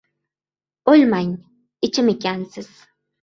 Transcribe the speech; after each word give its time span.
—O‘lmang, 0.93 1.29
ichim 1.89 2.09
ekansiz! 2.17 2.73